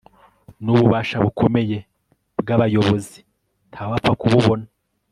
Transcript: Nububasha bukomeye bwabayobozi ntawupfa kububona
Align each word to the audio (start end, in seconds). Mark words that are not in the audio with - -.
Nububasha 0.63 1.15
bukomeye 1.25 1.77
bwabayobozi 2.39 3.19
ntawupfa 3.73 4.11
kububona 4.21 4.65